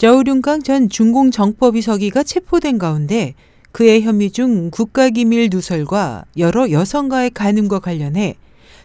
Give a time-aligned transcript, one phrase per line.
[0.00, 3.34] 저우륜강 전 중공 정법위서기가 체포된 가운데
[3.70, 8.36] 그의 혐의 중 국가기밀 누설과 여러 여성과의 간음과 관련해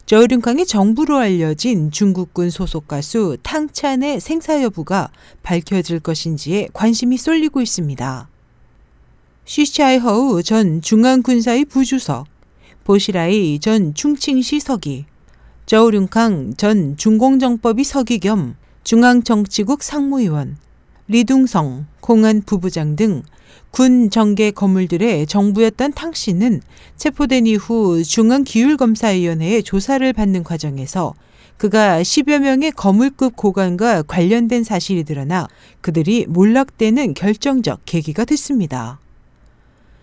[0.08, 5.10] 저우륜강의 정부로 알려진 중국군 소속 가수 탕찬의 생사 여부가
[5.42, 8.28] 밝혀질 것인지에 관심이 쏠리고 있습니다.
[9.46, 12.28] 쉬샤이허우 전 중앙군사의 부주석,
[12.84, 15.06] 보시라이 전 충칭시 서기,
[15.66, 20.58] 저우륜캉 전 중공정법위 서기 겸 중앙정치국 상무위원,
[21.08, 23.24] 리둥성, 공안 부부장 등
[23.76, 26.62] 군 정계 건물들의 정부였던 탕 씨는
[26.96, 31.14] 체포된 이후 중앙기율검사위원회의 조사를 받는 과정에서
[31.58, 35.50] 그가 10여 명의 거물급 고관과 관련된 사실이 드러나
[35.82, 39.00] 그들이 몰락되는 결정적 계기가 됐습니다.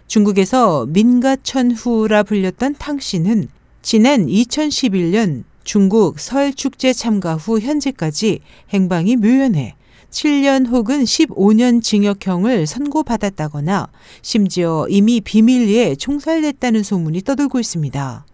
[0.06, 3.48] 중국에서 민가천후라 불렸던 탕 씨는
[3.80, 9.76] 지난 2011년 중국 설 축제 참가 후 현재까지 행방이 묘연해
[10.12, 13.88] 7년 혹은 15년 징역형을 선고받았다거나
[14.20, 18.26] 심지어 이미 비밀리에 총살됐다는 소문이 떠돌고 있습니다.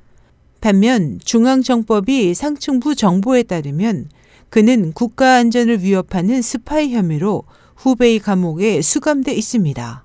[0.61, 4.11] 반면 중앙정법이 상층부 정보에 따르면
[4.51, 7.45] 그는 국가 안전을 위협하는 스파이 혐의로
[7.77, 10.05] 후베이 감옥에 수감돼 있습니다.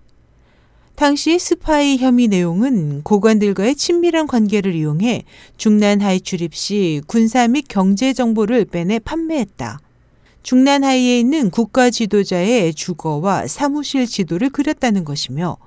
[0.95, 5.23] 당시 스파이 혐의 내용은 고관들과의 친밀한 관계를 이용해
[5.57, 9.79] 중난하이 출입 시 군사 및 경제 정보를 빼내 판매했다.
[10.43, 15.57] 중난하이에 있는 국가 지도자의 주거와 사무실 지도를 그렸다는 것이며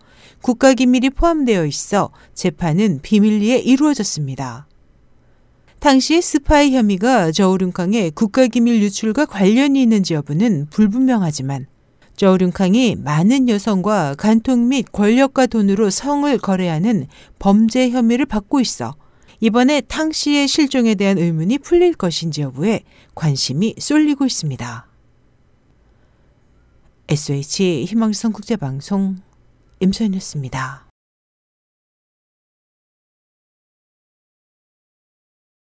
[0.43, 4.69] 국가 기밀이 포함되어 있어 재판은 비밀리에 이루어졌습니다.
[5.79, 11.67] 당시 스파이 혐의가 저우융캉의 국가기밀 유출과 관련이 있는지 여부는 불분명하지만
[12.17, 17.07] 저우융캉이 많은 여성과 간통 및 권력과 돈으로 성을 거래하는
[17.39, 18.95] 범죄 혐의를 받고 있어
[19.41, 22.85] 이번에 탕 씨의 실종에 대한 의문이 풀릴 것인지 여부에
[23.15, 24.87] 관심이 쏠리고 있습니다.
[27.09, 29.17] SH 희망성 국제방송
[29.81, 30.86] 임소연이었습니다.